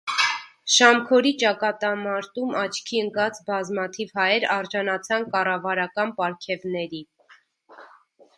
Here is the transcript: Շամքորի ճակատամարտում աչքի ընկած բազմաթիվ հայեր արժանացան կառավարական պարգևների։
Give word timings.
Շամքորի 0.75 1.33
ճակատամարտում 1.43 2.55
աչքի 2.61 3.01
ընկած 3.03 3.37
բազմաթիվ 3.51 4.15
հայեր 4.21 4.49
արժանացան 4.55 5.29
կառավարական 5.37 6.17
պարգևների։ 6.23 7.05